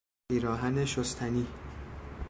پیراهن 0.29 0.85
شستنی 0.85 1.47